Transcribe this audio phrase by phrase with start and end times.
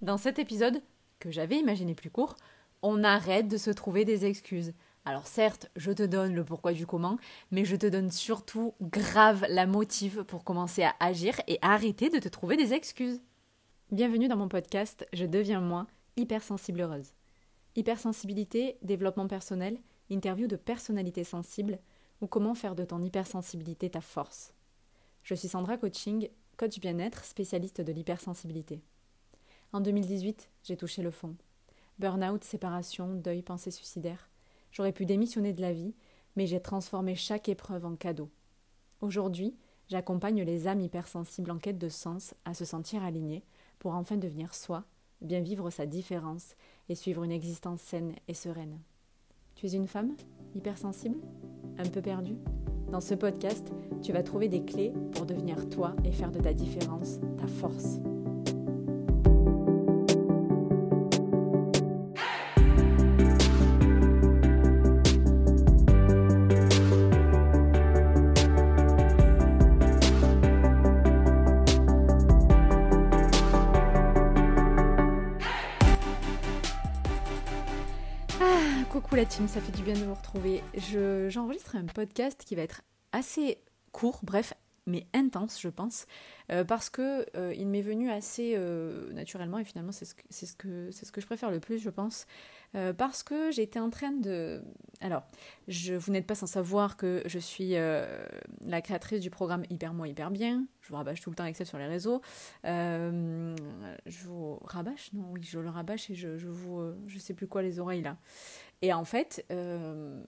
[0.00, 0.80] Dans cet épisode,
[1.18, 2.36] que j'avais imaginé plus court,
[2.80, 4.72] on arrête de se trouver des excuses.
[5.04, 7.18] Alors certes, je te donne le pourquoi du comment,
[7.50, 12.18] mais je te donne surtout grave la motive pour commencer à agir et arrêter de
[12.18, 13.20] te trouver des excuses.
[13.92, 15.86] Bienvenue dans mon podcast Je deviens moi,
[16.16, 17.12] hypersensible heureuse.
[17.76, 19.78] Hypersensibilité, développement personnel,
[20.08, 21.78] interview de personnalités sensibles
[22.22, 24.54] ou comment faire de ton hypersensibilité ta force.
[25.24, 28.80] Je suis Sandra Coaching, coach bien-être, spécialiste de l'hypersensibilité.
[29.72, 31.36] En 2018, j'ai touché le fond.
[31.98, 34.28] Burnout, séparation, deuil, pensée suicidaire.
[34.72, 35.94] J'aurais pu démissionner de la vie,
[36.34, 38.30] mais j'ai transformé chaque épreuve en cadeau.
[39.00, 39.54] Aujourd'hui,
[39.88, 43.44] j'accompagne les âmes hypersensibles en quête de sens à se sentir alignées
[43.78, 44.84] pour enfin devenir soi,
[45.20, 46.56] bien vivre sa différence
[46.88, 48.78] et suivre une existence saine et sereine.
[49.54, 50.16] Tu es une femme
[50.54, 51.18] hypersensible?
[51.78, 52.36] Un peu perdue?
[52.90, 56.52] Dans ce podcast, tu vas trouver des clés pour devenir toi et faire de ta
[56.52, 58.00] différence ta force.
[79.48, 80.62] Ça fait du bien de vous retrouver.
[81.28, 83.58] J'enregistre un podcast qui va être assez
[83.92, 84.54] court, bref,
[84.86, 86.06] mais intense, je pense,
[86.50, 90.22] euh, parce que euh, il m'est venu assez euh, naturellement et finalement c'est ce, que,
[90.30, 92.26] ce, que, ce que je préfère le plus, je pense,
[92.98, 94.62] parce que j'étais en train de...
[95.00, 95.24] Alors,
[95.66, 100.30] vous n'êtes pas sans savoir que je suis la créatrice du programme Hyper Moi Hyper
[100.30, 102.22] Bien, je vous rabâche tout le temps avec ça sur les réseaux,
[102.62, 106.92] je vous rabâche Non, oui, je le rabâche et je, je vous...
[107.08, 108.16] je sais plus quoi les oreilles là.
[108.82, 110.22] Et en fait, euh,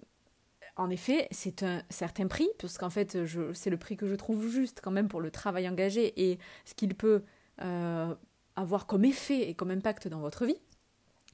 [0.76, 3.18] en effet, c'est un certain prix, puisqu'en fait,
[3.54, 6.74] c'est le prix que je trouve juste quand même pour le travail engagé et ce
[6.74, 7.22] qu'il peut
[7.62, 8.14] euh,
[8.56, 10.58] avoir comme effet et comme impact dans votre vie.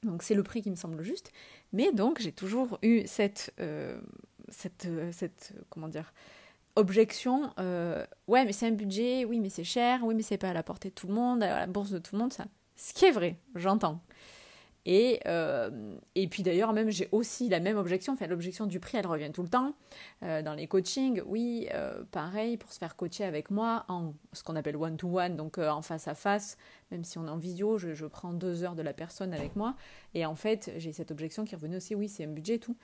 [0.03, 1.31] Donc c'est le prix qui me semble juste.
[1.73, 3.99] Mais donc j'ai toujours eu cette, euh,
[4.47, 6.13] cette, cette, comment dire,
[6.77, 7.51] objection.
[7.57, 10.63] ouais, mais c'est un budget, oui, mais c'est cher, oui, mais c'est pas à la
[10.63, 12.45] portée de tout le monde, à la bourse de tout le monde, ça.
[12.77, 14.01] Ce qui est vrai, j'entends.
[14.85, 18.97] Et, euh, et puis d'ailleurs, même j'ai aussi la même objection, enfin l'objection du prix,
[18.97, 19.73] elle revient tout le temps.
[20.23, 24.43] Euh, dans les coachings, oui, euh, pareil, pour se faire coacher avec moi, en ce
[24.43, 26.57] qu'on appelle one-to-one, donc en face à face,
[26.91, 29.55] même si on est en vidéo, je, je, prends deux heures de la personne avec
[29.55, 29.75] moi.
[30.13, 32.77] Et en fait, j'ai cette objection qui revenait aussi, oui, c'est un budget et tout.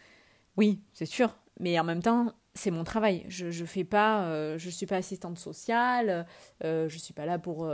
[0.57, 3.25] Oui, c'est sûr, mais en même temps, c'est mon travail.
[3.27, 6.25] Je ne fais pas, je suis pas assistante sociale,
[6.61, 7.67] je suis pas là pour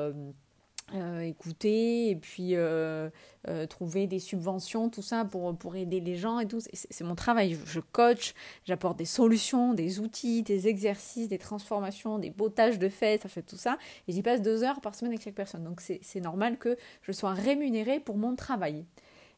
[0.94, 3.10] euh, écouter et puis euh,
[3.48, 6.60] euh, trouver des subventions, tout ça pour, pour aider les gens et tout.
[6.74, 7.58] C'est mon travail.
[7.66, 8.34] Je, coach,
[8.66, 13.42] j'apporte des solutions, des outils, des exercices, des transformations, des bottages de fêtes, ça fait
[13.42, 13.78] tout ça.
[14.08, 15.64] Et j'y passe deux heures par semaine avec chaque personne.
[15.64, 18.86] Donc c'est normal que je sois rémunérée pour mon travail.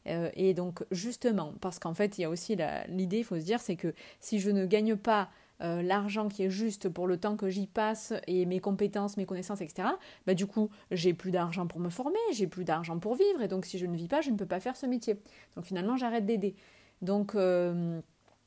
[0.06, 2.56] et donc justement, parce qu'en fait, il y a aussi
[2.88, 6.42] l'idée, il faut se dire, c'est que si je ne gagne pas euh, l'argent qui
[6.42, 9.88] est juste pour le temps que j'y passe et mes compétences, mes connaissances, etc.,
[10.26, 13.48] bah, du coup, j'ai plus d'argent pour me former, j'ai plus d'argent pour vivre, et
[13.48, 15.16] donc si je ne vis pas, je ne peux pas faire ce métier.
[15.56, 16.56] Donc finalement, j'arrête d'aider.
[17.02, 18.00] Donc, euh,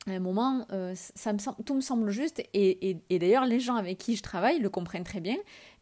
[0.07, 3.75] à un moment, euh, ça me tout me semble juste, et, et d'ailleurs, les gens
[3.75, 5.37] avec qui je travaille le comprennent très bien.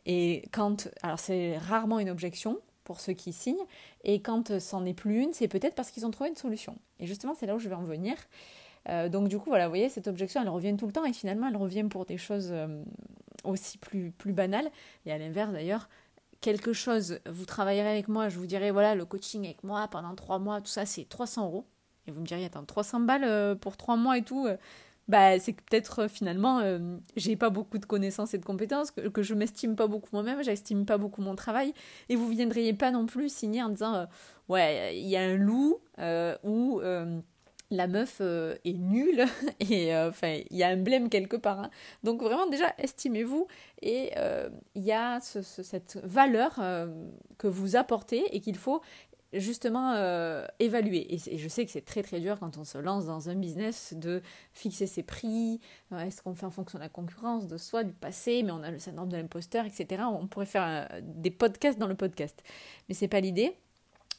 [0.06, 3.66] Et quand, alors c'est rarement une objection, pour ceux qui signent.
[4.06, 6.78] Et quand c'en est plus une, c'est peut-être parce qu'ils ont trouvé une solution.
[7.00, 8.16] Et justement, c'est là où je vais en venir.
[8.90, 11.14] Euh, donc du coup, voilà, vous voyez, cette objection, elle revient tout le temps et
[11.14, 12.84] finalement, elle revient pour des choses euh,
[13.44, 14.70] aussi plus, plus banales.
[15.06, 15.90] Et à l'inverse, d'ailleurs,
[16.42, 20.16] quelque chose, vous travaillerez avec moi, je vous dirai, voilà, le coaching avec moi pendant
[20.16, 21.66] trois mois, tout ça, c'est 300 euros.
[22.08, 24.48] Et vous me diriez, attends, 300 balles euh, pour trois mois et tout
[25.08, 26.64] bah, c'est que peut-être finalement
[27.16, 30.42] j'ai pas beaucoup de connaissances et de compétences, que, que je m'estime pas beaucoup moi-même,
[30.42, 31.76] j'estime pas beaucoup mon travail,
[32.10, 34.08] et vous viendriez pas non plus signer en disant
[34.50, 35.80] ouais il y a un loup
[36.44, 36.82] ou
[37.72, 39.26] la meuf euh, est nulle
[39.60, 41.60] et euh, enfin il y a un blême quelque part.
[41.60, 41.70] Hein.
[42.04, 43.48] Donc vraiment déjà estimez-vous
[43.82, 46.60] et euh, il y a cette valeur
[47.38, 48.82] que vous apportez et qu'il faut
[49.34, 49.94] justement
[50.60, 51.14] évaluer.
[51.14, 53.94] Et, je sais que c'est très très dur quand on se lance dans un business
[53.94, 54.22] de
[54.54, 55.60] fixer ses prix,
[55.98, 58.72] est-ce qu'on fait en fonction de la concurrence, de soi, du passé, mais on a
[58.72, 60.04] le syndrome de l'imposteur, etc.
[60.08, 62.42] On pourrait faire des podcasts dans le podcast.
[62.88, 63.58] Mais c'est pas l'idée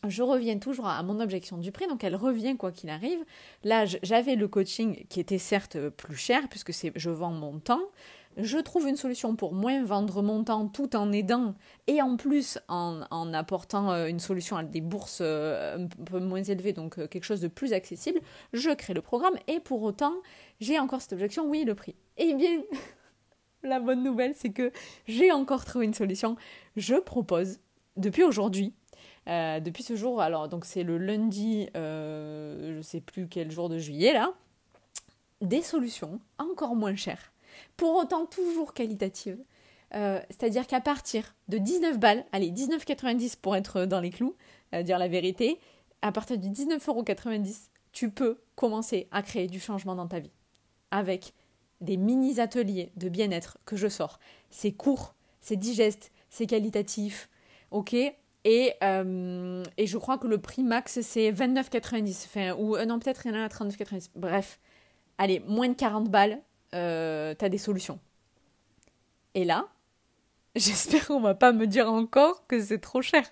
[0.08, 3.18] je reviens toujours à mon objection du prix, donc elle revient quoi qu'il arrive.
[3.64, 7.82] Là, j'avais le coaching qui était certes plus cher, puisque c'est je vends mon temps.
[8.36, 11.54] Je trouve une solution pour moins vendre mon temps tout en aidant
[11.86, 16.20] et en plus en, en apportant euh, une solution à des bourses euh, un peu
[16.20, 18.20] moins élevées, donc euh, quelque chose de plus accessible.
[18.52, 20.12] Je crée le programme et pour autant,
[20.60, 21.94] j'ai encore cette objection, oui, le prix.
[22.18, 22.60] Eh bien,
[23.62, 24.70] la bonne nouvelle, c'est que
[25.06, 26.36] j'ai encore trouvé une solution.
[26.76, 27.58] Je propose,
[27.96, 28.74] depuis aujourd'hui,
[29.26, 34.12] depuis ce jour, alors donc c'est le lundi, je sais plus quel jour de juillet
[34.12, 34.32] là,
[35.40, 37.32] des solutions encore moins chères,
[37.76, 39.38] pour autant toujours qualitatives.
[39.92, 44.36] C'est-à-dire qu'à partir de 19 balles, allez 19,90 pour être dans les clous,
[44.82, 45.58] dire la vérité,
[46.02, 50.32] à partir de 19,90€, tu peux commencer à créer du changement dans ta vie.
[50.90, 51.32] Avec
[51.80, 54.18] des mini-ateliers de bien-être que je sors.
[54.50, 57.28] C'est court, c'est digeste, c'est qualitatif,
[57.70, 57.96] ok?
[58.48, 62.26] Et, euh, et, je crois que le prix max, c'est 29,90.
[62.26, 64.10] Enfin, ou euh, non, peut-être il a à 39,90.
[64.14, 64.60] Bref,
[65.18, 66.40] allez, moins de 40 balles,
[66.72, 67.98] euh, t'as des solutions.
[69.34, 69.66] Et là,
[70.54, 73.24] j'espère qu'on va pas me dire encore que c'est trop cher.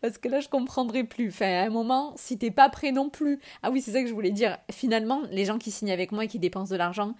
[0.00, 1.28] Parce que là, je comprendrai plus.
[1.28, 3.38] Enfin, à un moment, si t'es pas prêt non plus.
[3.62, 4.58] Ah oui, c'est ça que je voulais dire.
[4.72, 7.14] Finalement, les gens qui signent avec moi et qui dépensent de l'argent,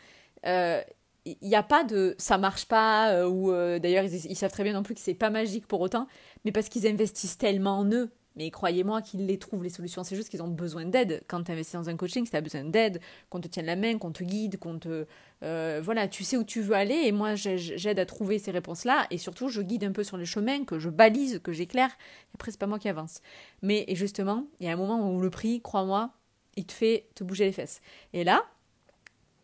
[1.25, 4.51] il euh, n'y a pas de ça marche pas euh, ou euh, d'ailleurs ils, savent
[4.51, 6.07] très bien non plus que c'est pas magique pour autant
[6.45, 8.11] mais parce qu'ils investissent tellement en eux.
[8.37, 10.05] Mais croyez-moi qu'ils les trouvent les solutions.
[10.05, 11.25] C'est juste qu'ils ont besoin d'aide.
[11.27, 13.01] Quand tu investis dans un coaching si tu as besoin d'aide
[13.31, 15.07] qu'on te tienne la main qu'on te guide qu'on te
[15.41, 17.03] voilà tu sais où tu veux aller.
[17.05, 20.17] Et moi j'aide à trouver ces réponses là et surtout je guide un peu sur
[20.17, 21.91] les chemins que je balise que j'éclaire.
[21.91, 23.23] Et après c'est pas moi qui avance.
[23.63, 26.13] Mais justement il y a un moment où le prix crois-moi
[26.55, 27.81] il te fait te bouger les fesses.
[28.13, 28.45] Et là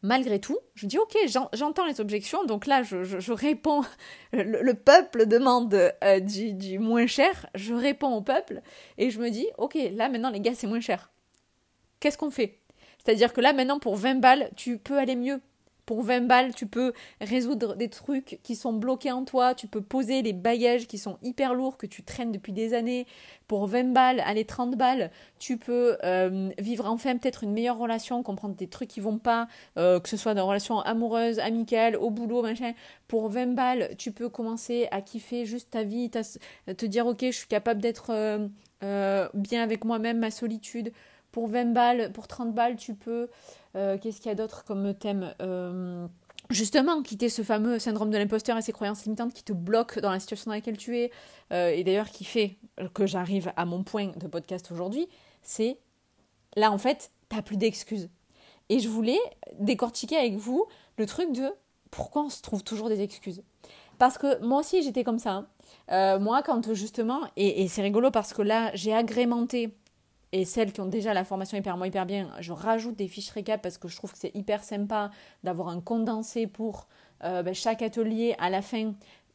[0.05, 1.17] malgré tout, je dis ok,
[1.55, 3.83] j'entends les objections, donc là je, réponds,
[4.33, 5.75] le, peuple demande
[6.05, 8.61] euh, du, moins cher, je réponds au peuple
[8.99, 11.11] et je me dis ok, là maintenant les gars c'est moins cher.
[12.01, 12.61] Qu'est-ce qu'on fait?
[13.03, 15.41] C'est-à-dire que là maintenant pour 20 balles, tu peux aller mieux.
[15.87, 19.83] Pour 20 balles, tu peux résoudre des trucs qui sont bloqués en toi, tu peux
[19.83, 23.07] poser les bagages qui sont hyper lourds, que tu traînes depuis des années.
[23.49, 28.23] Pour 20 balles, allez 30 balles, tu peux euh, vivre enfin peut-être une meilleure relation,
[28.23, 32.11] comprendre des trucs qui vont pas, euh, que ce soit dans relation amoureuse, amicale, au
[32.11, 32.73] boulot, machin.
[33.09, 37.31] Pour 20 balles, tu peux commencer à kiffer juste ta vie, te dire ok, je
[37.31, 38.11] suis capable d'être
[38.85, 40.93] euh, bien avec moi-même, ma solitude.
[41.35, 43.29] Pour 20 balles, pour 30 balles, tu peux
[43.75, 46.07] euh, qu'est-ce qu'il y a d'autre comme thème euh,
[46.49, 50.13] Justement, quitter ce fameux syndrome de l'imposteur et ses croyances limitantes qui te bloquent dans
[50.13, 51.11] la situation dans laquelle tu es,
[51.53, 52.57] euh, et d'ailleurs qui fait
[52.95, 55.09] que j'arrive à mon point de podcast aujourd'hui,
[55.43, 55.77] c'est
[56.55, 58.11] là en fait, t'as plus d'excuses.
[58.69, 59.19] Et je voulais
[59.59, 60.67] décortiquer avec vous
[60.99, 61.53] le truc de
[61.91, 63.43] pourquoi on se trouve toujours des excuses.
[63.99, 65.45] Parce que moi aussi j'étais comme ça.
[65.89, 66.19] Hein.
[66.21, 69.75] moi, quand justement, et c'est rigolo parce que là j'ai agrémenté
[70.35, 73.31] et celles qui ont déjà la formation hyper moi hyper bien, je rajoute des fiches
[73.31, 75.13] récap parce que je trouve que c'est hyper sympa
[75.45, 76.89] d'avoir un condensé pour
[77.23, 78.95] euh, ben, chaque atelier à la fin.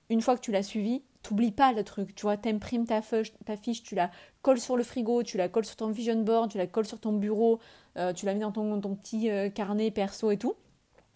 [0.10, 3.00] Une fois que tu l'as suivi, t'oublies pas le truc, tu vois, t'imprimes ta,
[3.46, 4.12] ta fiche, tu la
[4.42, 7.00] colles sur le frigo, tu la colles sur ton vision board, tu la colles sur
[7.00, 7.62] ton bureau,
[7.95, 10.56] euh, tu la mets dans ton, petit euh, carnet perso et tout,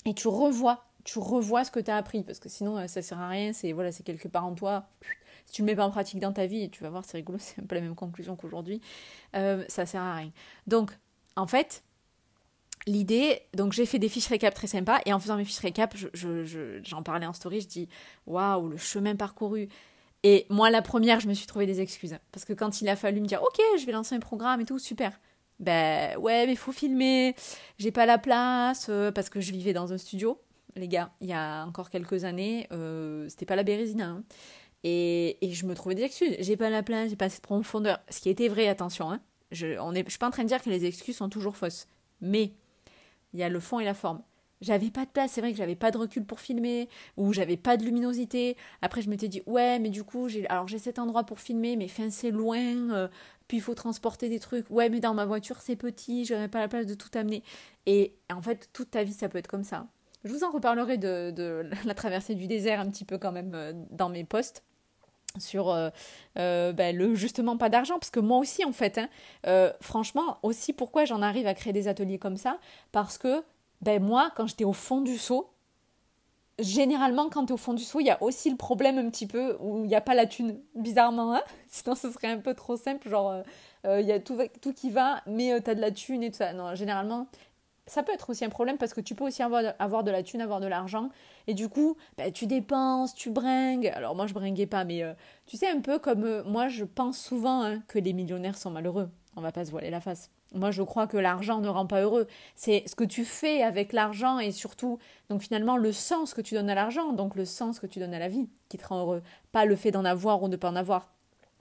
[0.05, 3.19] et tu revois, tu revois ce que tu as appris, parce que sinon ça sert
[3.19, 4.85] à rien, c'est voilà, c'est quelque part en toi,
[5.45, 7.37] si tu le mets pas en pratique dans ta vie, tu vas voir, c'est rigolo,
[7.41, 8.81] c'est un peu la même conclusion qu'aujourd'hui,
[9.35, 10.31] euh, ça sert à rien.
[10.67, 10.91] Donc,
[11.35, 11.83] en fait,
[12.87, 15.95] l'idée, donc j'ai fait des fiches récap très sympas, et en faisant mes fiches récap,
[16.13, 17.89] j'en je, parlais en story, je dis,
[18.25, 19.69] waouh, le chemin parcouru.
[20.23, 22.17] Et moi, la première, je me suis trouvé des excuses.
[22.31, 24.65] Parce que quand il a fallu me dire, ok, je vais lancer un programme et
[24.65, 25.19] tout, super.
[25.59, 27.35] Ben ouais, mais faut filmer,
[27.77, 30.41] j'ai pas la place, euh, parce que je vivais dans un studio,
[30.75, 34.07] les gars, il y a encore quelques années, euh, c'était pas la Bérésina.
[34.07, 34.23] Hein.
[34.83, 36.35] Et, je me trouvais des excuses.
[36.39, 37.99] J'ai pas la place, j'ai pas cette profondeur.
[38.09, 39.11] Ce qui était vrai, attention.
[39.11, 39.21] Hein.
[39.51, 41.55] Je on est, je suis pas en train de dire que les excuses sont toujours
[41.55, 41.87] fausses.
[42.21, 42.53] Mais
[43.33, 44.21] il y a le fond et la forme.
[44.61, 47.57] J'avais pas de place, c'est vrai que j'avais pas de recul pour filmer, ou j'avais
[47.57, 48.55] pas de luminosité.
[48.81, 51.75] Après, je m'étais dit, ouais, mais du coup, j'ai, alors j'ai cet endroit pour filmer,
[51.75, 52.57] mais fin, c'est loin,
[52.93, 53.09] euh,
[53.49, 54.69] puis il faut transporter des trucs.
[54.69, 57.43] Ouais, mais dans ma voiture, c'est petit, j'aurais pas la place de tout amener.
[57.87, 59.87] Et en fait, toute ta vie, ça peut être comme ça.
[60.23, 63.51] Je vous en reparlerai de, de la traversée du désert un petit peu quand même
[63.55, 64.63] euh, dans mes posts
[65.39, 65.89] sur euh,
[66.37, 69.09] euh, ben, le justement pas d'argent parce que moi aussi en fait hein,
[69.47, 72.59] euh, franchement aussi pourquoi j'en arrive à créer des ateliers comme ça?
[72.91, 73.43] Parce que
[73.81, 75.49] ben moi quand j'étais au fond du seau
[76.59, 79.09] généralement quand tu es au fond du seau il y a aussi le problème un
[79.09, 81.41] petit peu où il n'y a pas la thune bizarrement hein.
[81.67, 83.41] Sinon ce serait un peu trop simple genre
[83.85, 86.37] il y a tout, tout qui va mais tu as de la thune et tout
[86.37, 86.53] ça.
[86.53, 87.27] Non généralement
[87.85, 90.41] ça peut être aussi un problème parce que tu peux aussi avoir, de la thune,
[90.41, 91.09] avoir de l'argent.
[91.47, 93.87] Et du coup, bah, tu dépenses, tu bringues.
[93.87, 95.13] Alors moi, je bringuais pas, mais euh,
[95.45, 98.71] tu sais, un peu comme euh, moi, je pense souvent hein, que les millionnaires sont
[98.71, 99.09] malheureux.
[99.35, 100.29] On va pas se voiler la face.
[100.53, 102.27] Moi, je crois que l'argent ne rend pas heureux.
[102.55, 104.99] C'est ce que tu fais avec l'argent et surtout,
[105.29, 108.13] donc finalement, le sens que tu donnes à l'argent, donc le sens que tu donnes
[108.13, 109.23] à la vie qui te rend heureux.
[109.51, 111.11] Pas le fait d'en avoir ou de ne pas en avoir.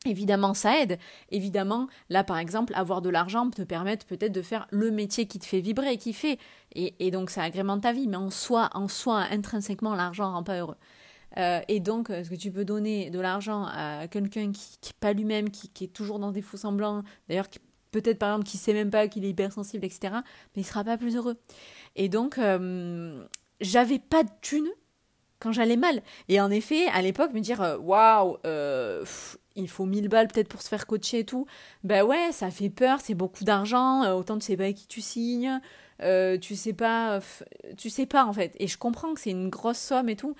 [0.04, 0.99] Évidemment, ça aide.
[1.30, 5.38] Évidemment, là, par exemple, avoir de l'argent te permet peut-être de faire le métier qui
[5.38, 6.38] te fait vibrer, qui fait.
[6.75, 8.09] Et, donc, ça agrémente ta vie.
[8.09, 10.76] Mais en soi, en soi, intrinsèquement, l'argent rend pas heureux.
[11.68, 15.50] et donc, est-ce que tu peux donner de l'argent à quelqu'un qui n'est pas lui-même,
[15.50, 17.49] qui, est toujours dans des faux semblants, d'ailleurs,
[17.92, 20.14] peut-être par exemple qui sait même pas qu'il est hypersensible, etc.,
[20.56, 21.37] mais il sera pas plus heureux.
[21.94, 22.40] Et donc,
[23.61, 24.71] j'avais pas de thunes
[25.38, 26.02] quand j'allais mal.
[26.28, 28.38] Et en effet, à l'époque, me dire waouh,
[29.56, 31.47] il faut 1000 balles peut-être pour se faire coacher et tout,
[31.85, 35.00] ben ouais, ça fait peur, c'est beaucoup d'argent, autant tu sais pas avec qui tu
[35.00, 35.61] signes,
[36.02, 37.21] euh, tu sais pas,
[37.76, 38.54] tu sais pas en fait.
[38.59, 40.35] Et je comprends que c'est une grosse somme et tout.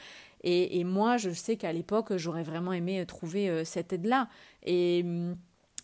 [0.45, 4.29] Et, et moi, je sais qu'à l'époque, j'aurais vraiment aimé trouver euh, cette aide-là.
[4.65, 5.05] Et,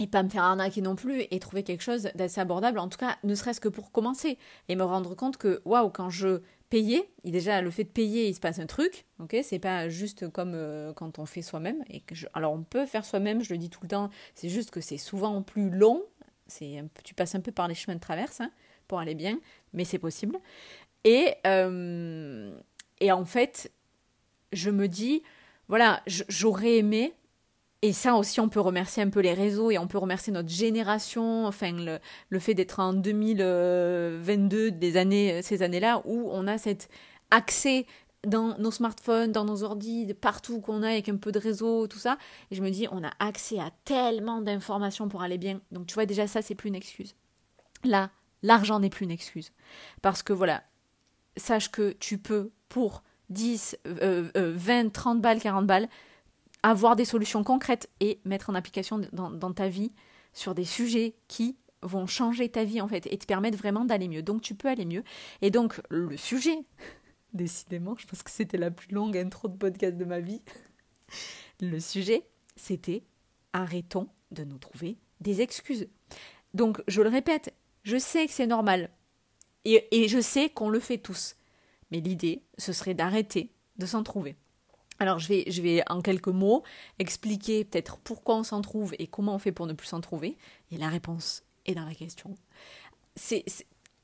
[0.00, 2.98] et pas me faire arnaquer non plus et trouver quelque chose d'assez abordable, en tout
[2.98, 4.38] cas, ne serait-ce que pour commencer.
[4.68, 8.28] Et me rendre compte que, waouh, quand je payais, et déjà le fait de payer,
[8.28, 9.36] il se passe un truc, ok?
[9.42, 11.82] C'est pas juste comme euh, quand on fait soi-même.
[11.90, 12.02] Et
[12.34, 14.98] alors on peut faire soi-même, je le dis tout le temps, c'est juste que c'est
[14.98, 16.02] souvent plus long.
[16.46, 18.50] C'est tu passes un peu par les chemins de traverse hein,
[18.86, 19.38] pour aller bien,
[19.72, 20.38] mais c'est possible.
[21.04, 22.58] Et, euh,
[23.00, 23.70] et en fait,
[24.52, 25.22] je me dis,
[25.68, 27.12] voilà, j'aurais aimé,
[27.82, 30.48] et ça aussi, on peut remercier un peu les réseaux et on peut remercier notre
[30.48, 36.58] génération, enfin le, le fait d'être en 2022, des années, ces années-là, où on a
[36.58, 36.88] cet
[37.30, 37.86] accès
[38.26, 41.98] dans nos smartphones, dans nos ordi, partout qu'on a avec un peu de réseau, tout
[41.98, 42.18] ça.
[42.50, 45.60] Et je me dis, on a accès à tellement d'informations pour aller bien.
[45.70, 47.14] Donc tu vois, déjà ça, c'est plus une excuse.
[47.84, 48.10] Là,
[48.42, 49.52] L'argent n'est plus une excuse.
[50.02, 50.62] Parce que voilà,
[51.36, 55.88] sache que tu peux, pour 10, 20, 30 balles, 40 balles,
[56.62, 59.92] avoir des solutions concrètes et mettre en application dans, ta vie
[60.32, 64.08] sur des sujets qui vont changer ta vie en fait et te permettre vraiment d'aller
[64.08, 64.22] mieux.
[64.22, 65.04] Donc tu peux aller mieux.
[65.42, 66.58] Et donc le sujet,
[67.32, 70.42] décidément, je pense que c'était la plus longue intro de podcast de ma vie.
[71.60, 72.22] Le sujet,
[72.54, 73.02] c'était
[73.52, 75.88] arrêtons de nous trouver des excuses.
[76.54, 78.90] Donc je le répète, je sais que c'est normal.
[79.64, 81.36] Et, je sais qu'on le fait tous.
[81.90, 84.36] Mais l'idée, ce serait d'arrêter de s'en trouver.
[84.98, 86.64] Alors je vais, je vais en quelques mots
[86.98, 90.36] expliquer peut-être pourquoi on s'en trouve et comment on fait pour ne plus s'en trouver.
[90.72, 92.34] Et la réponse est dans la question.
[93.14, 93.44] C'est,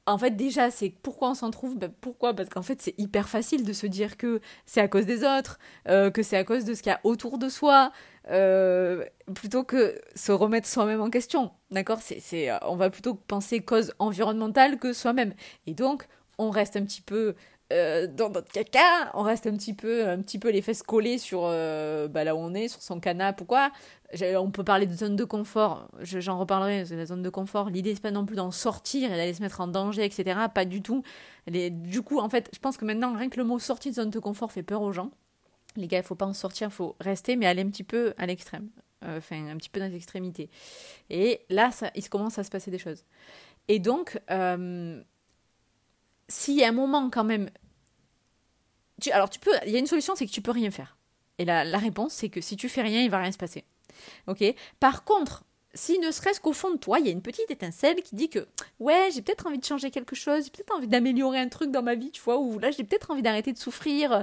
[0.07, 1.77] en fait déjà c'est pourquoi on s'en trouve?
[1.79, 2.35] Ben, pourquoi?
[2.35, 5.59] Parce qu'en fait c'est hyper facile de se dire que c'est à cause des autres,
[5.89, 7.91] euh, que c'est à cause de ce qu'il y a autour de soi,
[8.31, 11.51] euh, plutôt que se remettre soi-même en question.
[11.71, 11.99] D'accord?
[12.01, 15.35] C'est, euh, On va plutôt penser cause environnementale que soi-même.
[15.67, 16.07] Et donc,
[16.39, 17.35] on reste un petit peu
[17.73, 21.19] euh, dans notre caca, on reste un petit peu, un petit peu les fesses collées
[21.19, 23.71] sur bah, là où on est, sur son canapé ou quoi.
[24.37, 27.71] On peut parler de zone de confort, j'en reparlerai, c'est la zone de confort.
[27.71, 30.39] L'idée, c'est pas non plus d'en sortir et d'aller se mettre en danger, etc.
[30.55, 31.03] Pas du tout.
[31.49, 34.11] du coup, en fait, je pense que maintenant, rien que le mot sortie de zone
[34.11, 35.11] de confort fait peur aux gens
[35.77, 38.15] les gars, il faut pas en sortir, il faut rester, mais aller un petit peu
[38.19, 38.69] à l'extrême,
[39.05, 40.51] euh, enfin un petit peu dans les extrémités.
[41.11, 43.05] Et là, ça, il commence à se passer des choses.
[43.69, 45.03] Et donc, euh,
[46.29, 47.51] s'il y a un moment quand même,
[49.13, 50.97] alors tu peux, il y a une solution, c'est que tu peux rien faire.
[51.39, 53.65] Et la, la réponse, c'est que si tu fais rien, il va rien se passer.
[54.27, 54.43] Ok?
[54.81, 58.03] Par contre, si ne serait-ce qu'au fond de toi, il y a une petite étincelle
[58.03, 58.47] qui dit que
[58.79, 61.83] ouais, j'ai peut-être envie de changer quelque chose, j'ai peut-être envie d'améliorer un truc dans
[61.83, 64.23] ma vie, tu vois, ou là j'ai peut-être envie d'arrêter de souffrir,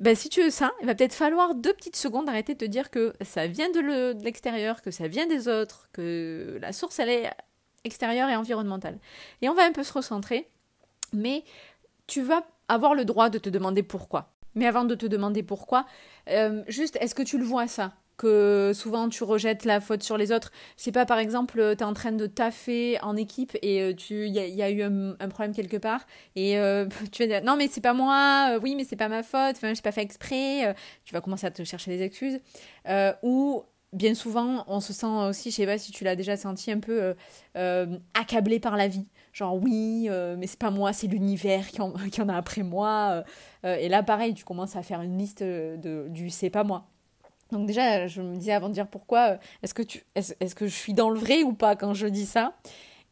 [0.00, 2.64] ben, si tu veux ça, il va peut-être falloir deux petites secondes d'arrêter de te
[2.64, 7.08] dire que ça vient de l'extérieur, que ça vient des autres, que la source, elle
[7.08, 7.30] est
[7.84, 8.98] extérieure et environnementale.
[9.40, 10.48] Et on va un peu se recentrer,
[11.12, 11.44] mais
[12.06, 14.32] tu vas avoir le droit de te demander pourquoi.
[14.54, 15.86] Mais avant de te demander pourquoi,
[16.30, 17.92] euh, juste, est-ce que tu le vois ça?
[18.16, 20.50] Que souvent tu rejettes la faute sur les autres.
[20.78, 24.26] Sais pas, par exemple, tu es en train de taffer en équipe et euh, tu
[24.26, 27.68] il y, a eu un, problème quelque part et euh, tu vas dire non mais
[27.68, 30.74] c'est pas moi, euh, oui mais c'est pas ma faute, enfin j'ai pas fait exprès,
[31.04, 32.40] tu vas commencer à te chercher des excuses.
[33.22, 36.72] ou bien souvent on se sent aussi, je sais pas si tu l'as déjà senti
[36.72, 37.14] un peu
[38.14, 39.06] accablé par la vie.
[39.36, 41.78] Genre oui, mais c'est pas moi, c'est l'univers qui,
[42.10, 43.22] qui, en a après moi.
[43.64, 46.86] et là pareil, tu commences à faire une liste de, du c'est pas moi.
[47.52, 50.66] Donc déjà, je me disais avant de dire pourquoi, euh, est-ce que, tu, est-ce, que
[50.66, 52.56] je suis dans le vrai ou pas quand je dis ça?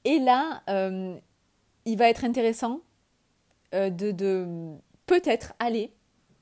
[0.04, 1.16] Et là, euh,
[1.84, 2.80] il va être intéressant
[3.74, 4.74] euh, de, de
[5.06, 5.92] peut-être aller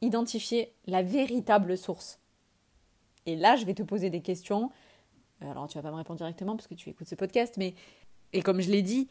[0.01, 2.19] identifier la véritable source.
[3.27, 4.71] Et là, je vais te poser des questions.
[5.41, 7.75] Alors, tu vas pas me répondre directement parce que tu écoutes ce podcast, mais
[8.33, 9.09] et comme je l'ai dit,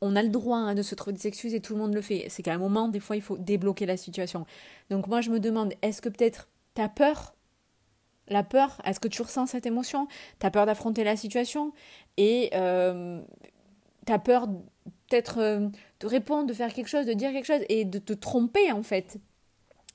[0.00, 2.00] on a le droit hein, de se trouver des excuses et tout le monde le
[2.00, 2.26] fait.
[2.28, 4.46] C'est qu'à un moment, des fois, il faut débloquer la situation.
[4.88, 7.34] Donc moi, je me demande, est-ce que peut-être tu as peur?
[8.28, 10.06] La peur, est-ce que tu ressens cette émotion?
[10.38, 11.72] Tu as peur d'affronter la situation?
[12.16, 13.20] Et euh,
[14.06, 14.46] tu as peur
[15.08, 18.12] peut-être euh, de répondre, de faire quelque chose, de dire quelque chose et de te
[18.12, 19.18] tromper en fait?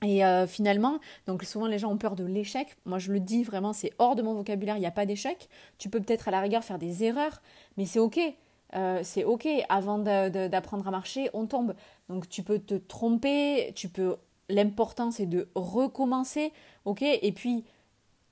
[0.03, 2.75] Et euh, finalement, donc souvent les gens ont peur de l'échec.
[2.83, 5.47] Moi je le dis vraiment, c'est hors de mon vocabulaire, il n'y a pas d'échec.
[5.77, 7.41] Tu peux peut-être à la rigueur faire des erreurs,
[7.77, 8.19] mais c'est ok.
[8.73, 11.75] C'est ok, avant d'apprendre à marcher, on tombe.
[12.09, 14.17] Donc tu peux te tromper, tu peux
[14.49, 16.51] l'important c'est de recommencer,
[16.85, 17.01] ok?
[17.01, 17.63] Et puis,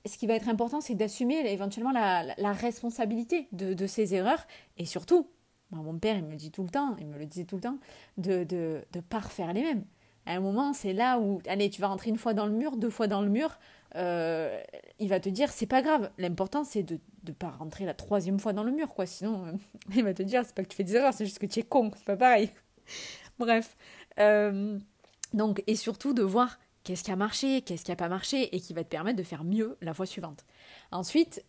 [0.06, 4.84] ce qui va être important, c'est d'assumer éventuellement la, responsabilité de, de, ces erreurs et
[4.84, 5.26] surtout,
[5.70, 7.78] mon père, il me dit tout le temps, il me le disait tout le temps,
[8.18, 9.84] de ne de, de pas refaire les mêmes.
[10.26, 12.76] À un moment, c'est là où, allez, tu vas rentrer une fois dans le mur,
[12.76, 13.58] deux fois dans le mur,
[13.96, 14.60] euh,
[14.98, 16.10] il va te dire, c'est pas grave.
[16.18, 19.06] L'important, c'est de ne pas rentrer la troisième fois dans le mur, quoi.
[19.06, 19.52] Sinon, euh,
[19.94, 21.60] il va te dire, c'est pas que tu fais des erreurs, c'est juste que tu
[21.60, 22.50] es con, c'est pas pareil.
[23.38, 23.76] Bref.
[24.18, 24.78] Euh,
[25.32, 28.60] donc, et surtout de voir qu'est-ce qui a marché, qu'est-ce qui a pas marché, et
[28.60, 30.44] qui va te permettre de faire mieux la fois suivante.
[30.92, 31.44] Ensuite,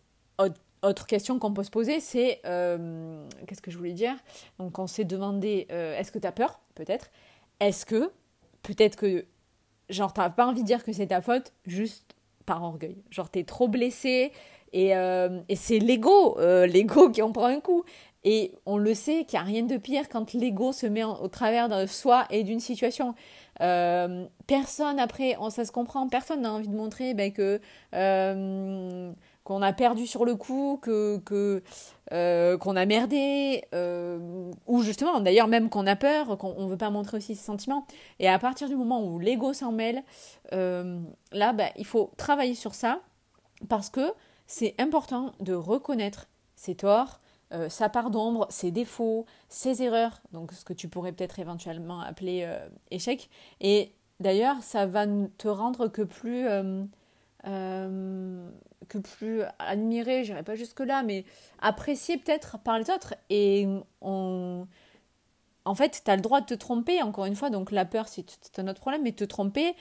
[0.82, 4.16] autre question qu'on peut se poser, c'est qu'est-ce que je voulais dire?
[4.58, 6.60] Donc, on s'est demandé est-ce que tu as peur?
[6.74, 7.10] Peut-être.
[7.60, 8.10] Est-ce que
[8.66, 9.24] peut-être que,
[9.88, 12.14] genre, t'as pas envie de dire que c'est ta faute, juste
[12.44, 13.02] par orgueil.
[13.10, 14.32] Genre, t'es trop blessé
[14.72, 17.84] et, euh, et c'est l'ego, euh, l'ego qui en prend un coup.
[18.24, 21.28] Et on le sait qu'il n'y a rien de pire quand l'ego se met au
[21.28, 23.14] travers de soi et d'une situation.
[23.60, 27.60] Euh, personne, après, on, ça se comprend, personne n'a envie de montrer ben, que
[29.44, 31.18] qu'on a perdu sur le coup, que,
[32.56, 33.62] qu'on a merdé,
[34.66, 37.86] ou justement, d'ailleurs même qu'on a peur, qu'on ne veut pas montrer aussi ses sentiments.
[38.18, 40.02] Et à partir du moment où l'ego s'en mêle,
[40.50, 42.98] là, bah, il faut travailler sur ça,
[43.68, 44.12] parce que
[44.46, 47.20] c'est important de reconnaître ses torts,
[47.68, 52.50] sa part d'ombre, ses défauts, ses erreurs, donc ce que tu pourrais peut-être éventuellement appeler
[52.90, 53.30] échec.
[53.60, 55.06] Et d'ailleurs, ça va
[55.38, 56.48] te rendre que plus
[57.46, 58.50] euh,
[58.88, 61.24] que plus admiré, pas jusque-là, mais
[61.60, 63.14] apprécié peut-être par les autres.
[63.30, 63.68] Et
[64.00, 64.66] en
[65.74, 68.68] fait, tu le droit de te tromper, encore une fois, donc la peur, c'est un
[68.68, 69.74] autre problème, mais te tromper.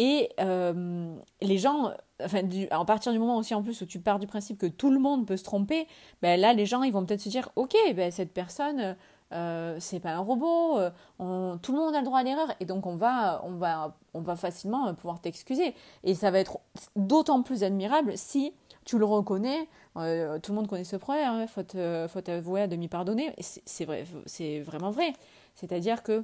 [0.00, 1.12] Et euh,
[1.42, 1.92] les gens,
[2.24, 4.92] enfin, à partir du moment aussi en plus où tu pars du principe que tout
[4.92, 5.88] le monde peut se tromper,
[6.22, 8.94] ben là, les gens, ils vont peut-être se dire, ok, ben cette personne,
[9.32, 12.64] euh, c'est pas un robot, euh, tout le monde a le droit à l'erreur et
[12.64, 15.74] donc on va, on va, on va facilement pouvoir t'excuser.
[16.04, 16.60] Et ça va être
[16.94, 18.52] d'autant plus admirable si
[18.84, 19.68] tu le reconnais.
[19.96, 23.34] tout le monde connaît ce problème, hein, faute avouée à demi pardonner.
[23.40, 25.12] C'est vrai, c'est vraiment vrai.
[25.56, 26.22] C'est-à-dire que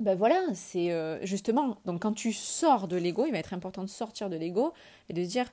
[0.00, 0.90] ben voilà, c'est
[1.22, 4.72] justement, donc quand tu sors de l'ego, il va être important de sortir de l'ego
[5.08, 5.46] et de se dire,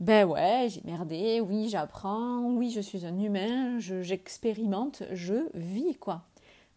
[0.00, 6.22] ben ouais, j'ai merdé, oui, j'apprends, oui, je suis un humain, j'expérimente, je vis, quoi.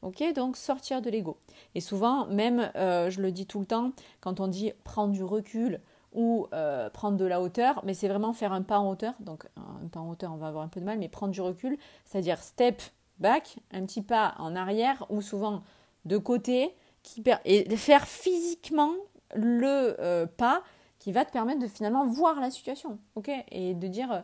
[0.01, 1.37] Ok, donc sortir de l'ego.
[1.75, 5.23] Et souvent, même, euh, je le dis tout le temps, quand on dit prendre du
[5.23, 5.79] recul
[6.11, 9.13] ou euh, prendre de la hauteur, mais c'est vraiment faire un pas en hauteur.
[9.21, 11.39] Donc, un pas en hauteur, on va avoir un peu de mal, mais prendre du
[11.39, 12.81] recul, c'est-à-dire step
[13.19, 15.63] back, un petit pas en arrière ou souvent
[16.03, 16.75] de côté,
[17.45, 18.93] et faire physiquement
[19.35, 20.63] le euh, pas
[20.99, 23.29] qui va te permettre de finalement voir la situation, ok?
[23.51, 24.23] Et de dire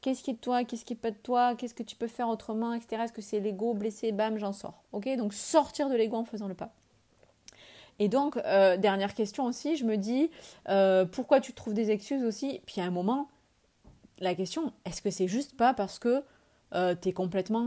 [0.00, 2.06] Qu'est-ce qui est de toi Qu'est-ce qui est pas de toi Qu'est-ce que tu peux
[2.06, 3.02] faire autrement etc.
[3.02, 4.82] Est-ce que c'est l'ego blessé Bam, j'en sors.
[4.92, 5.08] Ok?
[5.16, 6.72] Donc sortir de l'ego en faisant le pas.
[7.98, 10.30] Et donc, euh, dernière question aussi, je me dis,
[10.70, 12.62] euh, pourquoi tu trouves des excuses aussi?
[12.64, 13.28] Puis à un moment,
[14.20, 16.22] la question, est-ce que c'est juste pas parce que
[16.72, 17.66] euh, tu es complètement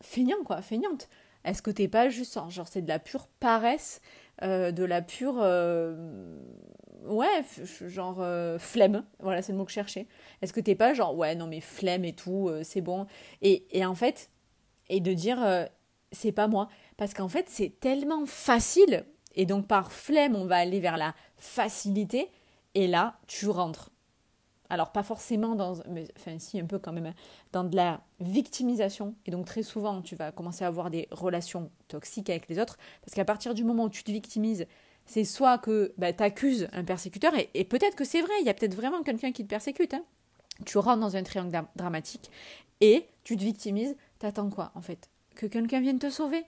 [0.00, 1.08] feignant, quoi, feignante?
[1.46, 4.02] Est-ce que t'es pas juste, genre, c'est de la pure paresse,
[4.42, 5.40] de la pure
[7.06, 7.44] ouais,
[7.86, 10.06] genre euh, flemme, voilà, c'est le mot que je cherchais.
[10.42, 13.06] Est-ce que t'es pas genre, ouais, non mais flemme et tout, euh, c'est bon.
[13.42, 14.30] Et, et, en fait,
[14.88, 15.64] et de dire, euh,
[16.12, 16.68] c'est pas moi.
[16.96, 19.04] Parce qu'en fait, c'est tellement facile,
[19.34, 22.30] et donc par flemme, on va aller vers la facilité,
[22.74, 23.90] et là, tu rentres.
[24.70, 27.14] Alors pas forcément dans, mais enfin si un peu quand même, hein,
[27.52, 29.14] dans de la victimisation.
[29.26, 32.78] Et donc très souvent, tu vas commencer à avoir des relations toxiques avec les autres,
[33.02, 34.66] parce qu'à partir du moment où tu te victimises,
[35.06, 38.50] c'est soit que bah, tu accuses un persécuteur, et, peut-être que c'est vrai, il y
[38.50, 39.94] a peut-être vraiment quelqu'un qui te persécute.
[39.94, 40.02] Hein.
[40.64, 42.30] Tu rentres dans un triangle dramatique
[42.80, 43.96] et tu te victimises.
[44.18, 45.10] T'attends quoi en fait?
[45.34, 46.44] Que quelqu'un vienne te sauver?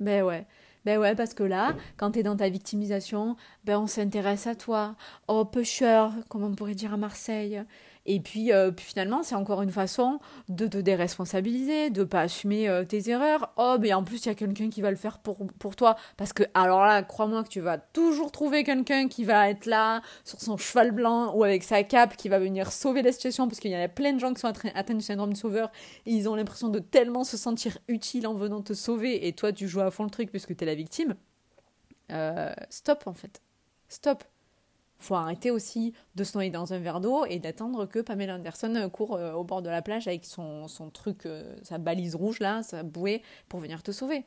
[0.00, 0.46] Ben ouais.
[0.84, 4.54] Ben ouais, parce que là, quand tu es dans ta victimisation, ben on s'intéresse à
[4.54, 4.96] toi.
[5.26, 7.62] Oh, pêcheur, comme on pourrait dire à Marseille.
[8.10, 10.18] Et puis, euh, puis finalement, c'est encore une façon
[10.48, 13.52] de te déresponsabiliser, de pas assumer euh, tes erreurs.
[13.58, 15.94] Oh, mais en plus, il y a quelqu'un qui va le faire pour, pour toi.
[16.16, 20.00] Parce que, alors là, crois-moi que tu vas toujours trouver quelqu'un qui va être là,
[20.24, 23.46] sur son cheval blanc ou avec sa cape, qui va venir sauver la situation.
[23.46, 25.70] Parce qu'il y a plein de gens qui sont atteints du syndrome de sauveur
[26.06, 29.28] et ils ont l'impression de tellement se sentir utile en venant te sauver.
[29.28, 31.14] Et toi, tu joues à fond le truc puisque tu es la victime.
[32.10, 33.42] Euh, stop, en fait.
[33.90, 34.24] Stop
[34.98, 38.90] faut arrêter aussi de se noyer dans un verre d'eau et d'attendre que Pamela Anderson
[38.92, 42.40] court euh, au bord de la plage avec son, son truc, euh, sa balise rouge
[42.40, 44.24] là, sa bouée, pour venir te sauver.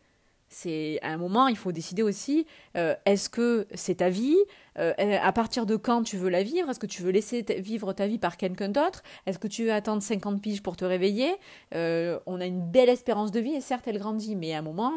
[0.47, 4.37] C'est à un moment, il faut décider aussi euh, est-ce que c'est ta vie
[4.75, 6.69] À partir de quand tu veux la vivre?
[6.69, 9.01] Est-ce que tu veux laisser vivre ta vie par quelqu'un d'autre?
[9.25, 11.31] Est-ce que tu veux attendre 50 piges pour te réveiller?
[11.73, 14.91] On a une belle espérance de vie et certes, elle grandit, mais à un moment,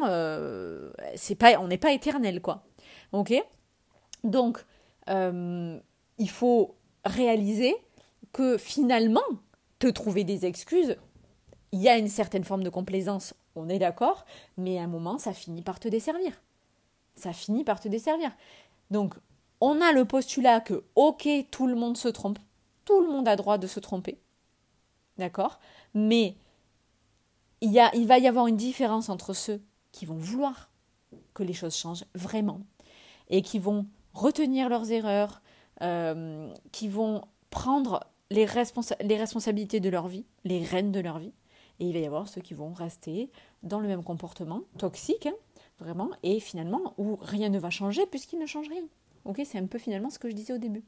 [1.15, 2.65] c'est pas, on n'est pas éternel quoi.
[3.13, 3.33] Ok?
[4.25, 4.65] Donc,
[5.09, 5.79] euh,
[6.17, 7.75] il faut réaliser
[8.33, 9.21] que finalement,
[9.79, 10.97] te trouver des excuses,
[11.71, 14.25] il y a une certaine forme de complaisance, on est d'accord,
[14.57, 16.41] mais à un moment, ça finit par te desservir.
[17.15, 18.31] Ça finit par te desservir.
[18.91, 19.15] Donc,
[19.61, 22.39] on a le postulat que, ok, tout le monde se trompe,
[22.83, 24.19] tout le monde a droit de se tromper,
[25.17, 25.59] d'accord
[25.93, 26.35] Mais
[27.61, 30.69] il, y a, il va y avoir une différence entre ceux qui vont vouloir
[31.33, 32.61] que les choses changent vraiment
[33.29, 35.41] et qui vont retenir leurs erreurs,
[35.81, 37.99] euh, qui vont prendre
[38.31, 41.33] les, responsabilités de leur vie, les rênes de leur vie,
[41.79, 43.29] et il va y avoir ceux qui vont rester
[43.61, 45.35] dans le même comportement toxique, hein,
[45.79, 48.83] vraiment, et finalement où rien ne va changer puisqu'il ne change rien.
[49.25, 50.83] Ok, c'est un peu finalement ce que je disais au début.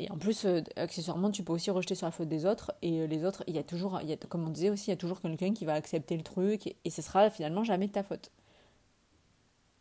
[0.00, 2.72] Et en plus, euh, accessoirement, tu peux aussi rejeter sur la faute des autres.
[2.82, 4.90] Et euh, les autres, il y a toujours, y a, comme on disait aussi, il
[4.90, 6.68] y a toujours quelqu'un qui va accepter le truc.
[6.68, 8.30] Et, et ce sera finalement jamais de ta faute.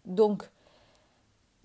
[0.06, 0.50] Donc,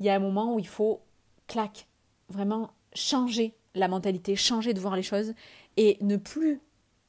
[0.02, 1.00] il y a un moment où il faut,
[1.46, 1.86] clac,
[2.28, 5.32] vraiment changer la mentalité, changer de voir les choses
[5.76, 6.60] et ne plus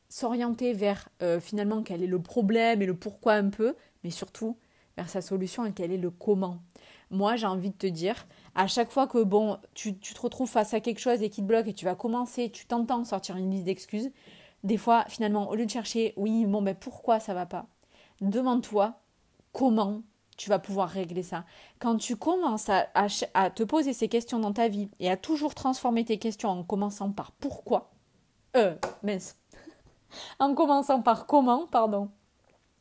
[0.10, 4.58] s'orienter vers euh, finalement quel est le problème et le pourquoi un peu, mais surtout
[4.95, 6.60] vers sa solution et quel est le comment.
[7.10, 10.75] Moi, j'ai envie de te dire, à chaque fois que bon, tu, te retrouves face
[10.75, 13.49] à quelque chose et qui te bloque et tu vas commencer, tu t'entends sortir une
[13.49, 14.12] liste d'excuses,
[14.63, 17.65] des fois, finalement, au lieu de chercher, oui, bon, ben pourquoi ça va pas,
[18.21, 18.99] demande-toi
[19.51, 20.03] comment
[20.38, 21.46] tu vas pouvoir régler ça.
[21.80, 26.06] Quand tu commences à, te poser ces questions dans ta vie et à toujours transformer
[26.06, 27.91] tes questions en commençant par pourquoi,
[28.56, 29.38] euh, mince,
[30.39, 32.10] en commençant par comment, pardon.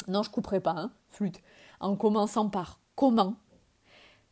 [0.09, 1.41] Non, je couperai pas, hein, flûte.
[1.81, 3.35] En commençant par comment.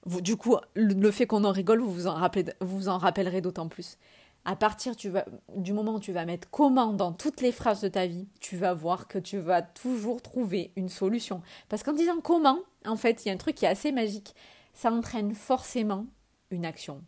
[0.06, 3.68] du coup, le, fait qu'on en rigole, vous vous en, rappelez, vous, en rappellerez d'autant
[3.68, 3.98] plus.
[4.46, 7.83] À partir tu vas, du moment où tu vas mettre comment dans toutes les phrases
[7.83, 11.42] de ta vie, tu vas voir que tu vas toujours trouver une solution.
[11.68, 14.34] Parce qu'en disant comment, en fait, il y a un truc qui est assez magique.
[14.74, 16.06] Ça entraîne forcément
[16.50, 17.02] une action.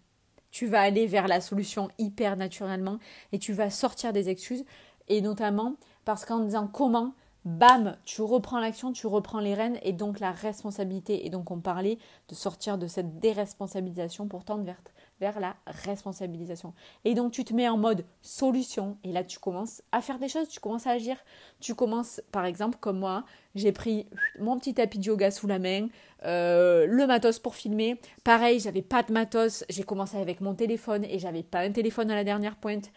[0.51, 2.99] Tu vas aller vers la solution hyper naturellement
[3.33, 4.65] et tu vas sortir des excuses
[5.09, 9.93] et notamment parce qu'en disant comment, bam, tu reprends l'action, tu reprends les rênes et
[9.93, 11.27] donc la responsabilité.
[11.27, 14.81] Et donc on parlait de sortir de cette déresponsabilisation pour tendre vers,
[15.23, 16.75] vers la responsabilisation.
[17.05, 20.29] Et donc tu te mets en mode solution et là tu commences à faire des
[20.29, 21.17] choses, tu commences à agir.
[21.61, 24.09] Tu commences par exemple comme moi, j'ai pris
[24.41, 25.87] mon petit tapis de yoga sous la main,
[26.25, 28.01] euh, le matos pour filmer.
[28.25, 32.11] Pareil, j'avais pas de matos, j'ai commencé avec mon téléphone et j'avais pas un téléphone
[32.11, 32.91] à la dernière pointe.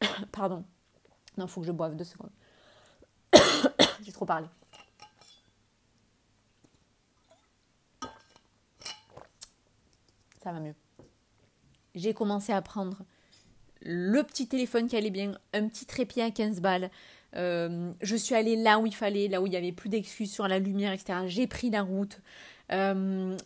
[0.32, 0.62] Pardon.
[1.36, 2.30] Non, faut que je boive deux secondes.
[4.04, 4.46] J'ai trop parlé.
[10.44, 10.74] Ça va mieux.
[11.94, 12.98] J'ai commencé à prendre
[13.84, 16.90] le petit téléphone qui allait bien, un petit trépied à 15 balles.
[17.36, 20.32] Euh, je suis allée là où il fallait, là où il n'y avait plus d'excuses
[20.32, 21.20] sur la lumière, etc.
[21.26, 22.20] J'ai pris la route.
[22.70, 23.36] Euh,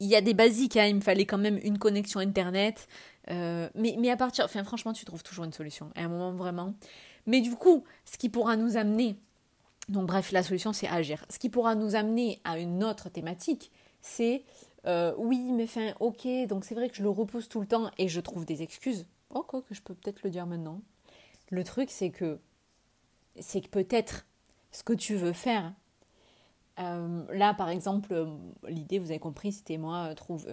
[0.00, 0.86] il y a des basiques, hein.
[0.86, 2.86] il me fallait quand même une connexion Internet.
[3.30, 5.90] Euh, mais, mais à partir, enfin franchement, tu trouves toujours une solution.
[5.96, 6.74] À un moment vraiment.
[7.26, 9.16] Mais du coup, ce qui pourra nous amener,
[9.88, 11.24] donc bref, la solution c'est agir.
[11.28, 14.44] Ce qui pourra nous amener à une autre thématique, c'est
[14.86, 17.90] euh, oui, mais enfin, ok, donc c'est vrai que je le repousse tout le temps
[17.98, 19.06] et je trouve des excuses.
[19.30, 20.80] Oh, quoi que je peux peut-être le dire maintenant.
[21.50, 22.38] Le truc, c'est que
[23.40, 24.26] c'est que peut-être
[24.72, 25.72] ce que tu veux faire.
[26.78, 28.26] Euh, là, par exemple,
[28.68, 30.46] l'idée, vous avez compris, c'était moi trouve,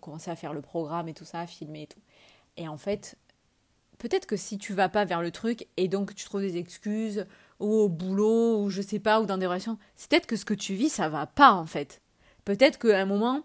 [0.00, 2.00] commencer à faire le programme et tout ça, filmer et tout.
[2.56, 3.16] Et en fait,
[3.98, 7.26] peut-être que si tu vas pas vers le truc et donc tu trouves des excuses
[7.60, 10.44] ou au boulot ou je sais pas ou dans des relations, c'est peut-être que ce
[10.44, 12.02] que tu vis ça va pas en fait.
[12.44, 13.42] Peut-être qu'à un moment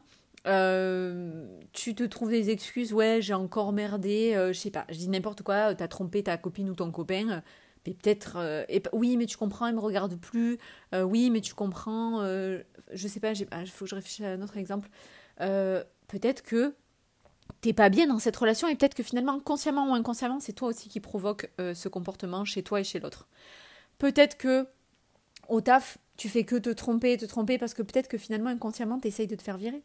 [0.48, 4.96] euh, tu te trouves des excuses, ouais j'ai encore merdé, euh, je sais pas, je
[4.96, 7.44] dis n'importe quoi, t'as trompé ta copine ou ton copain,
[7.86, 10.58] mais peut-être, euh, oui mais tu comprends, il me regarde plus,
[10.94, 14.58] oui mais tu comprends, je sais pas, il faut que je réfléchisse à un autre
[14.58, 14.90] exemple,
[15.38, 16.74] peut-être que
[17.62, 20.70] t'es pas bien dans cette relation et peut-être que finalement, consciemment ou inconsciemment, c'est toi
[20.70, 23.28] aussi qui provoque euh, ce comportement chez toi et chez l'autre.
[23.98, 24.68] Peut-être que
[25.50, 29.00] au taf, tu fais que te tromper, te tromper parce que peut-être que finalement, inconsciemment,
[29.00, 29.84] t'essayes de te faire virer.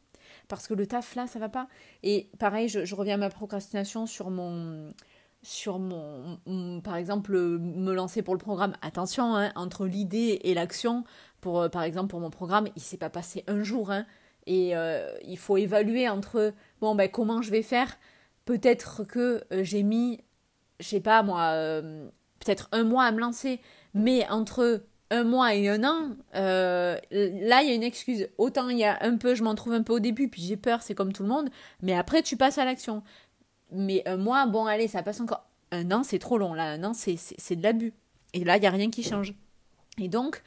[0.53, 1.67] Parce que le taf, là, ça va pas.
[2.03, 4.91] Et pareil, je, reviens à ma procrastination sur mon.
[5.43, 6.39] Sur mon,
[6.85, 8.75] par exemple, me lancer pour le programme.
[8.83, 11.05] Attention, hein, entre l'idée et l'action,
[11.41, 13.91] pour, euh, par exemple, pour mon programme, il s'est pas passé un jour.
[13.91, 14.05] Hein,
[14.45, 17.97] et euh, il faut évaluer entre bon ben comment je vais faire.
[18.45, 20.21] Peut-être que euh, j'ai mis,
[20.81, 21.55] je sais pas moi,
[22.41, 23.59] peut-être un mois à me lancer,
[23.95, 28.29] mais entre un mois et un an, là il y a une excuse.
[28.39, 30.57] Autant il y a un peu, je m'en trouve un peu au début, puis j'ai
[30.57, 31.51] peur, c'est comme tout le monde,
[31.83, 33.03] mais après tu passes à l'action.
[33.71, 35.47] Mais un mois, bon allez, ça passe encore.
[35.71, 36.53] Un an, c'est trop long.
[36.53, 37.95] Là, un an, c'est de l'abus.
[38.35, 39.35] Et là, il n'y a rien qui change.
[39.99, 40.43] Et donc,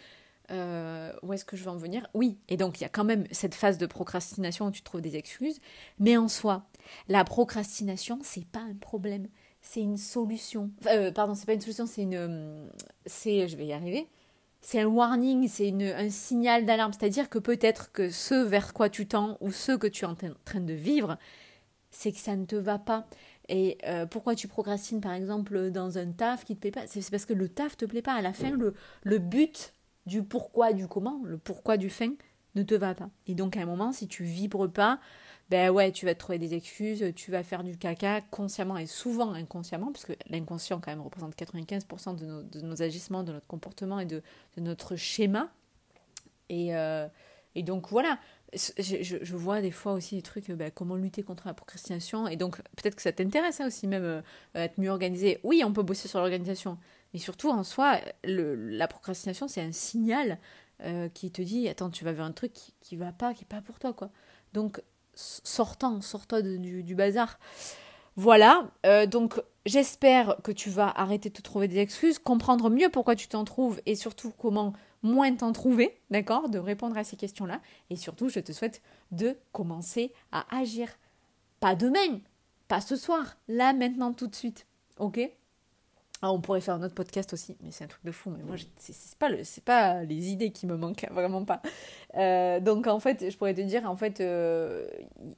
[0.51, 2.08] euh, où est-ce que je veux en venir?
[2.13, 5.01] Oui, et donc il y a quand même cette phase de procrastination où tu trouves
[5.01, 5.60] des excuses,
[5.99, 6.65] mais en soi,
[7.08, 9.28] la procrastination, c'est pas un problème,
[9.62, 10.69] c'est une solution.
[10.86, 12.69] Euh, pardon, c'est pas une solution, c'est une.
[13.08, 13.47] C'est.
[13.47, 14.08] Je vais y arriver.
[14.67, 16.91] C'est un warning, c'est un signal d'alarme.
[16.91, 20.15] C'est-à-dire que peut-être que ce vers quoi tu tends ou ce que tu es en
[20.15, 21.19] train de vivre,
[21.91, 23.06] c'est que ça ne te va pas.
[23.47, 26.88] Et euh, pourquoi tu procrastines, par exemple, dans un taf qui te plaît pas?
[26.88, 28.15] C'est parce que le taf te plaît pas.
[28.15, 28.73] À la fin, le,
[29.04, 29.75] le but
[30.08, 32.13] du pourquoi, du comment, le pourquoi du fin,
[32.56, 33.12] ne te va pas.
[33.28, 34.99] Et donc, à un moment, si tu vibres pas,
[35.49, 38.88] ben ouais, tu vas te trouver des excuses, tu vas faire du caca consciemment et
[38.88, 43.99] souvent inconsciemment, parce que l'inconscient, quand même, représente 95% de nos, agissements, de notre comportement
[43.99, 44.23] et de,
[44.58, 45.51] notre schéma.
[46.49, 47.08] Et, euh,
[47.53, 48.19] et donc, voilà.
[48.53, 52.27] Je, je, vois des fois aussi des trucs, ben, comment lutter contre la procrastination.
[52.27, 54.21] Et donc, peut-être que ça t'intéresse hein, aussi, même euh,
[54.55, 55.39] être mieux organisé.
[55.43, 56.77] Oui, on peut bosser sur l'organisation.
[57.13, 60.39] Mais surtout, en soi, la procrastination, c'est un signal
[60.81, 63.43] euh, qui te dit Attends, tu vas vers un truc qui, qui va pas, qui
[63.43, 63.93] est pas pour toi.
[63.93, 64.10] quoi.
[64.53, 64.81] Donc,
[65.15, 67.39] sortant, sortant du, bazar.
[68.15, 73.15] Voilà, euh, donc j'espère que tu vas arrêter de trouver des excuses, comprendre mieux pourquoi
[73.15, 74.73] tu t'en trouves et surtout comment
[75.04, 77.62] moins t'en trouver, d'accord De répondre à ces questions-là.
[77.89, 80.89] Et surtout, je te souhaite de commencer à agir.
[81.60, 82.19] Pas demain,
[82.67, 84.65] pas ce soir, là, maintenant, tout de suite.
[84.97, 85.19] Ok?
[86.26, 88.32] Ah, on pourrait faire un autre podcast aussi, mais c'est un truc de fou.
[88.32, 91.62] Mais moi, c'est pas, le, pas les idées qui me manquent, vraiment pas.
[92.16, 94.88] Euh, donc, en fait, je pourrais te dire, en fait, il euh,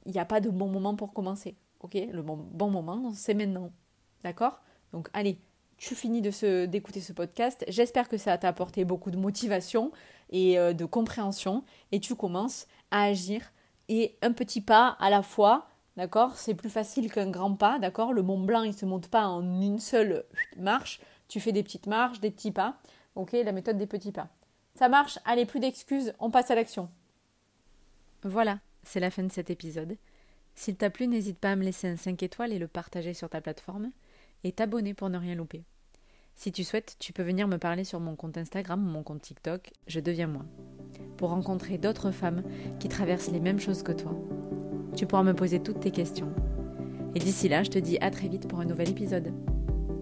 [0.06, 1.56] n'y a pas de bon moment pour commencer.
[1.80, 1.92] Ok?
[1.94, 3.70] Le bon, moment, c'est maintenant.
[4.24, 4.62] D'accord?
[4.92, 5.36] Donc, allez,
[5.76, 7.66] tu finis d'écouter ce podcast.
[7.68, 9.92] J'espère que ça t'a apporté beaucoup de motivation
[10.30, 11.64] et euh, de compréhension.
[11.92, 13.42] Et tu commences à agir
[13.90, 16.36] et un petit pas à la fois D'accord?
[16.36, 18.12] C'est plus facile qu'un grand pas, d'accord?
[18.12, 20.24] Le Mont Blanc, il ne se monte pas en une seule
[20.56, 21.00] marche.
[21.26, 22.78] Tu fais des petites marches, des petits pas.
[23.16, 24.28] Ok La méthode des petits pas.
[24.76, 25.18] Ça marche?
[25.24, 26.88] Allez, plus d'excuses, on passe à l'action.
[28.22, 29.96] Voilà, c'est la fin de cet épisode.
[30.54, 33.28] S'il t'a plu, n'hésite pas à me laisser un 5 étoiles et le partager sur
[33.28, 33.90] ta plateforme.
[34.44, 35.64] Et t'abonner pour ne rien louper.
[36.36, 39.22] Si tu souhaites, tu peux venir me parler sur mon compte Instagram ou mon compte
[39.22, 40.44] TikTok, je deviens moi,
[41.16, 42.44] pour rencontrer d'autres femmes
[42.78, 44.14] qui traversent les mêmes choses que toi
[44.98, 46.28] tu pourras me poser toutes tes questions.
[47.14, 49.32] Et d'ici là, je te dis à très vite pour un nouvel épisode.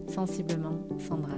[0.08, 1.36] Sensiblement, Sandra.